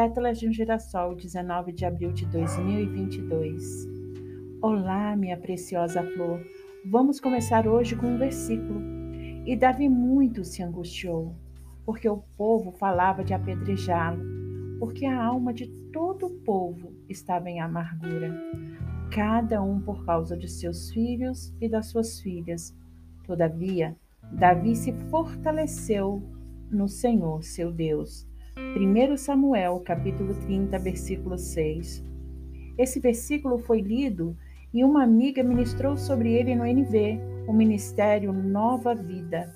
Pétalas 0.00 0.40
de 0.40 0.48
um 0.48 0.52
Girassol, 0.52 1.14
19 1.14 1.72
de 1.72 1.84
abril 1.84 2.10
de 2.10 2.24
2022. 2.24 3.86
Olá, 4.62 5.14
minha 5.14 5.36
preciosa 5.36 6.02
flor. 6.02 6.40
Vamos 6.86 7.20
começar 7.20 7.68
hoje 7.68 7.94
com 7.94 8.06
um 8.06 8.16
versículo. 8.16 8.80
E 9.44 9.54
Davi 9.54 9.90
muito 9.90 10.42
se 10.42 10.62
angustiou, 10.62 11.36
porque 11.84 12.08
o 12.08 12.24
povo 12.34 12.72
falava 12.72 13.22
de 13.22 13.34
apedrejá-lo, 13.34 14.24
porque 14.78 15.04
a 15.04 15.22
alma 15.22 15.52
de 15.52 15.66
todo 15.92 16.28
o 16.28 16.34
povo 16.44 16.94
estava 17.06 17.50
em 17.50 17.60
amargura, 17.60 18.34
cada 19.12 19.62
um 19.62 19.82
por 19.82 20.06
causa 20.06 20.34
de 20.34 20.48
seus 20.48 20.90
filhos 20.90 21.54
e 21.60 21.68
das 21.68 21.88
suas 21.88 22.18
filhas. 22.22 22.74
Todavia, 23.26 23.94
Davi 24.32 24.74
se 24.74 24.94
fortaleceu 25.10 26.22
no 26.70 26.88
Senhor, 26.88 27.44
seu 27.44 27.70
Deus 27.70 28.29
1 28.60 29.16
Samuel, 29.16 29.80
capítulo 29.80 30.34
30, 30.34 30.78
versículo 30.78 31.36
6. 31.36 32.04
Esse 32.78 33.00
versículo 33.00 33.58
foi 33.58 33.80
lido 33.80 34.36
e 34.72 34.84
uma 34.84 35.02
amiga 35.02 35.42
ministrou 35.42 35.96
sobre 35.96 36.34
ele 36.34 36.54
no 36.54 36.64
NV, 36.64 37.18
o 37.48 37.52
Ministério 37.52 38.32
Nova 38.32 38.94
Vida, 38.94 39.52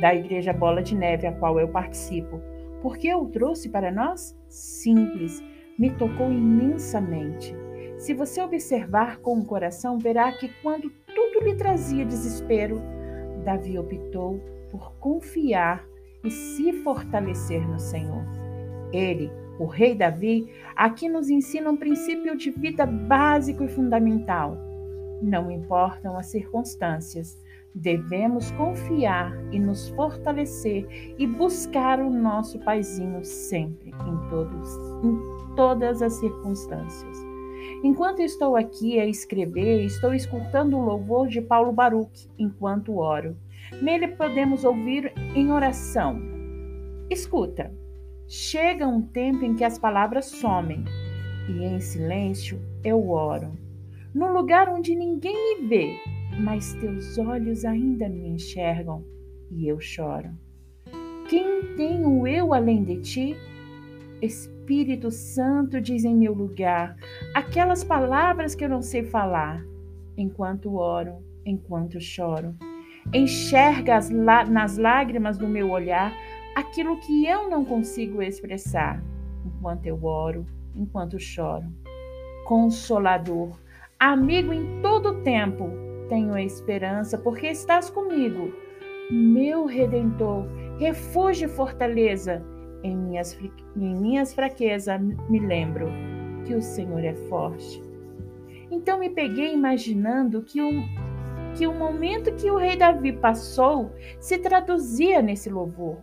da 0.00 0.14
Igreja 0.14 0.52
Bola 0.52 0.82
de 0.82 0.94
Neve, 0.94 1.26
a 1.26 1.32
qual 1.32 1.60
eu 1.60 1.68
participo. 1.68 2.40
Por 2.80 2.96
que 2.96 3.08
eu 3.08 3.26
trouxe 3.26 3.68
para 3.68 3.90
nós? 3.90 4.34
Simples, 4.48 5.42
me 5.78 5.90
tocou 5.90 6.32
imensamente. 6.32 7.54
Se 7.98 8.14
você 8.14 8.40
observar 8.40 9.18
com 9.18 9.38
o 9.38 9.44
coração, 9.44 9.98
verá 9.98 10.32
que 10.32 10.48
quando 10.62 10.90
tudo 11.14 11.44
lhe 11.44 11.56
trazia 11.56 12.06
desespero, 12.06 12.80
Davi 13.44 13.78
optou 13.78 14.40
por 14.70 14.94
confiar 14.94 15.84
e 16.28 16.30
se 16.30 16.72
fortalecer 16.84 17.66
no 17.66 17.78
Senhor. 17.78 18.22
Ele, 18.92 19.32
o 19.58 19.64
rei 19.64 19.94
Davi, 19.94 20.46
aqui 20.76 21.08
nos 21.08 21.30
ensina 21.30 21.70
um 21.70 21.76
princípio 21.76 22.36
de 22.36 22.50
vida 22.50 22.84
básico 22.84 23.64
e 23.64 23.68
fundamental. 23.68 24.56
Não 25.22 25.50
importam 25.50 26.16
as 26.18 26.26
circunstâncias, 26.26 27.42
devemos 27.74 28.50
confiar 28.52 29.32
e 29.50 29.58
nos 29.58 29.88
fortalecer 29.90 30.86
e 31.18 31.26
buscar 31.26 31.98
o 31.98 32.10
nosso 32.10 32.58
paizinho 32.60 33.24
sempre, 33.24 33.88
em, 33.88 34.28
todos, 34.28 34.68
em 35.02 35.54
todas 35.56 36.02
as 36.02 36.12
circunstâncias. 36.12 37.27
Enquanto 37.82 38.20
estou 38.20 38.56
aqui 38.56 38.98
a 38.98 39.06
escrever, 39.06 39.84
estou 39.84 40.14
escutando 40.14 40.76
o 40.76 40.84
louvor 40.84 41.28
de 41.28 41.40
Paulo 41.40 41.72
Baruch 41.72 42.28
enquanto 42.38 42.98
oro. 42.98 43.36
Nele 43.82 44.08
podemos 44.08 44.64
ouvir 44.64 45.12
em 45.34 45.52
oração. 45.52 46.20
Escuta, 47.10 47.72
chega 48.26 48.86
um 48.86 49.02
tempo 49.02 49.44
em 49.44 49.54
que 49.54 49.64
as 49.64 49.78
palavras 49.78 50.26
somem 50.26 50.84
e 51.48 51.64
em 51.64 51.80
silêncio 51.80 52.60
eu 52.84 53.10
oro. 53.10 53.52
Num 54.14 54.32
lugar 54.32 54.68
onde 54.68 54.94
ninguém 54.94 55.60
me 55.60 55.68
vê, 55.68 55.96
mas 56.40 56.74
teus 56.74 57.18
olhos 57.18 57.64
ainda 57.64 58.08
me 58.08 58.28
enxergam 58.28 59.04
e 59.50 59.66
eu 59.68 59.80
choro. 59.80 60.30
Quem 61.28 61.74
tem 61.76 62.04
o 62.06 62.26
eu 62.26 62.54
além 62.54 62.82
de 62.82 63.00
ti? 63.00 63.36
Espírito 64.20 65.10
Santo 65.10 65.80
diz 65.80 66.04
em 66.04 66.14
meu 66.14 66.32
lugar 66.32 66.96
aquelas 67.34 67.84
palavras 67.84 68.54
que 68.54 68.64
eu 68.64 68.68
não 68.68 68.82
sei 68.82 69.04
falar, 69.04 69.64
enquanto 70.16 70.76
oro, 70.76 71.22
enquanto 71.44 72.00
choro 72.00 72.54
enxerga 73.12 74.00
nas 74.50 74.76
lágrimas 74.76 75.38
do 75.38 75.48
meu 75.48 75.70
olhar 75.70 76.12
aquilo 76.54 76.98
que 77.00 77.26
eu 77.26 77.48
não 77.48 77.64
consigo 77.64 78.22
expressar 78.22 79.02
enquanto 79.44 79.86
eu 79.86 80.04
oro, 80.04 80.44
enquanto 80.74 81.18
choro. 81.18 81.66
Consolador, 82.44 83.58
amigo 83.98 84.52
em 84.52 84.82
todo 84.82 85.22
tempo, 85.22 85.70
tenho 86.08 86.36
esperança 86.36 87.16
porque 87.16 87.46
estás 87.46 87.88
comigo. 87.88 88.52
Meu 89.10 89.64
redentor, 89.64 90.46
refúgio 90.78 91.46
e 91.46 91.52
fortaleza, 91.52 92.44
em 92.82 92.96
minhas, 92.96 93.38
em 93.76 93.94
minhas 93.96 94.34
fraquezas 94.34 95.00
me 95.00 95.38
lembro 95.38 95.88
que 96.44 96.54
o 96.54 96.62
Senhor 96.62 97.04
é 97.04 97.14
forte. 97.14 97.82
Então 98.70 98.98
me 98.98 99.10
peguei 99.10 99.52
imaginando 99.52 100.42
que 100.42 100.62
um, 100.62 100.86
que 101.56 101.66
o 101.66 101.74
momento 101.74 102.34
que 102.34 102.50
o 102.50 102.56
rei 102.56 102.76
Davi 102.76 103.12
passou 103.12 103.92
se 104.20 104.38
traduzia 104.38 105.22
nesse 105.22 105.48
louvor. 105.48 105.98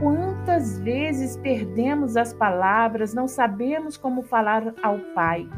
Quantas 0.00 0.78
vezes 0.80 1.36
perdemos 1.36 2.16
as 2.16 2.32
palavras, 2.32 3.14
não 3.14 3.26
sabemos 3.26 3.96
como 3.96 4.22
falar 4.22 4.74
ao 4.82 4.98
Pai, 5.14 5.48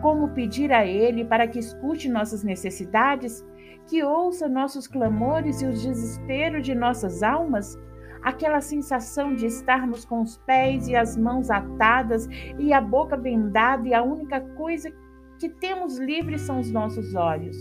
como 0.00 0.28
pedir 0.28 0.72
a 0.72 0.86
Ele 0.86 1.24
para 1.24 1.46
que 1.46 1.58
escute 1.58 2.08
nossas 2.08 2.42
necessidades, 2.42 3.46
que 3.86 4.02
ouça 4.02 4.48
nossos 4.48 4.86
clamores 4.86 5.60
e 5.60 5.66
o 5.66 5.72
desespero 5.72 6.62
de 6.62 6.74
nossas 6.74 7.22
almas? 7.22 7.78
Aquela 8.22 8.60
sensação 8.60 9.34
de 9.34 9.46
estarmos 9.46 10.04
com 10.04 10.22
os 10.22 10.38
pés 10.38 10.88
e 10.88 10.94
as 10.94 11.16
mãos 11.16 11.50
atadas 11.50 12.28
e 12.58 12.72
a 12.72 12.80
boca 12.80 13.16
vendada, 13.16 13.88
e 13.88 13.94
a 13.94 14.02
única 14.02 14.40
coisa 14.40 14.92
que 15.38 15.48
temos 15.48 15.98
livre 15.98 16.38
são 16.38 16.60
os 16.60 16.70
nossos 16.70 17.14
olhos 17.14 17.56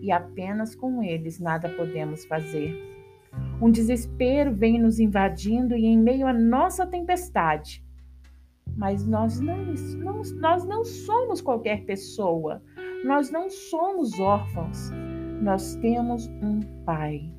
e 0.00 0.10
apenas 0.10 0.74
com 0.74 1.02
eles 1.02 1.38
nada 1.38 1.68
podemos 1.68 2.24
fazer. 2.24 2.76
Um 3.60 3.70
desespero 3.70 4.54
vem 4.54 4.80
nos 4.80 4.98
invadindo 4.98 5.76
e 5.76 5.84
em 5.84 5.98
meio 5.98 6.26
à 6.26 6.32
nossa 6.32 6.86
tempestade. 6.86 7.84
Mas 8.76 9.06
nós 9.06 9.40
não, 9.40 9.56
não, 9.96 10.22
nós 10.40 10.64
não 10.64 10.84
somos 10.84 11.40
qualquer 11.40 11.84
pessoa, 11.84 12.62
nós 13.04 13.30
não 13.30 13.50
somos 13.50 14.18
órfãos. 14.18 14.90
Nós 15.42 15.74
temos 15.76 16.26
um 16.42 16.60
Pai. 16.84 17.37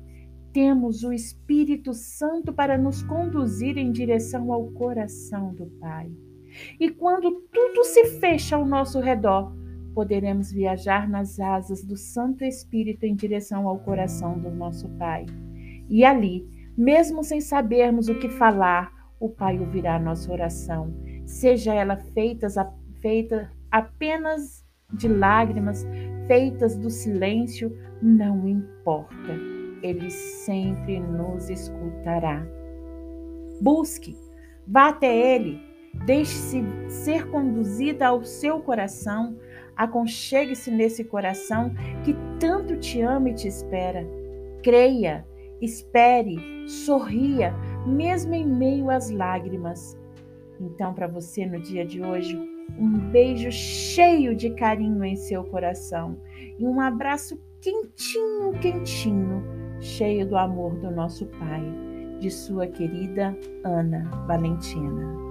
Temos 0.52 1.04
o 1.04 1.12
Espírito 1.12 1.94
Santo 1.94 2.52
para 2.52 2.76
nos 2.76 3.02
conduzir 3.02 3.78
em 3.78 3.92
direção 3.92 4.52
ao 4.52 4.66
coração 4.72 5.54
do 5.54 5.66
Pai. 5.66 6.10
E 6.78 6.90
quando 6.90 7.42
tudo 7.52 7.84
se 7.84 8.04
fecha 8.18 8.56
ao 8.56 8.66
nosso 8.66 8.98
redor, 8.98 9.54
poderemos 9.94 10.50
viajar 10.50 11.08
nas 11.08 11.38
asas 11.38 11.84
do 11.84 11.96
Santo 11.96 12.44
Espírito 12.44 13.04
em 13.04 13.14
direção 13.14 13.68
ao 13.68 13.78
coração 13.78 14.38
do 14.38 14.50
nosso 14.50 14.88
Pai. 14.90 15.26
E 15.88 16.04
ali, 16.04 16.48
mesmo 16.76 17.22
sem 17.22 17.40
sabermos 17.40 18.08
o 18.08 18.18
que 18.18 18.28
falar, 18.28 18.92
o 19.20 19.28
Pai 19.28 19.58
ouvirá 19.58 19.98
nossa 19.98 20.32
oração, 20.32 20.92
seja 21.26 21.74
ela 21.74 21.96
feita, 21.96 22.48
feita 23.00 23.50
apenas 23.70 24.64
de 24.92 25.06
lágrimas, 25.06 25.86
feitas 26.26 26.76
do 26.76 26.90
silêncio, 26.90 27.76
não 28.02 28.48
importa, 28.48 29.34
Ele 29.82 30.10
sempre 30.10 31.00
nos 31.00 31.48
escutará. 31.48 32.46
Busque, 33.60 34.16
vá 34.66 34.88
até 34.88 35.14
Ele, 35.14 35.60
deixe-se 36.06 36.62
ser 36.88 37.28
conduzida 37.30 38.06
ao 38.06 38.24
seu 38.24 38.60
coração 38.60 39.36
Aconchegue-se 39.80 40.70
nesse 40.70 41.02
coração 41.04 41.72
que 42.04 42.14
tanto 42.38 42.76
te 42.76 43.00
ama 43.00 43.30
e 43.30 43.34
te 43.34 43.48
espera. 43.48 44.06
Creia, 44.62 45.26
espere, 45.58 46.36
sorria, 46.68 47.54
mesmo 47.86 48.34
em 48.34 48.46
meio 48.46 48.90
às 48.90 49.08
lágrimas. 49.08 49.98
Então, 50.60 50.92
para 50.92 51.06
você 51.06 51.46
no 51.46 51.58
dia 51.58 51.82
de 51.82 52.02
hoje, 52.02 52.38
um 52.78 52.90
beijo 53.10 53.50
cheio 53.50 54.36
de 54.36 54.50
carinho 54.50 55.02
em 55.02 55.16
seu 55.16 55.44
coração 55.44 56.20
e 56.58 56.66
um 56.66 56.78
abraço 56.78 57.40
quentinho, 57.62 58.52
quentinho, 58.60 59.42
cheio 59.80 60.26
do 60.26 60.36
amor 60.36 60.74
do 60.78 60.90
nosso 60.90 61.26
Pai, 61.26 61.62
de 62.18 62.30
sua 62.30 62.66
querida 62.66 63.36
Ana 63.64 64.10
Valentina. 64.26 65.29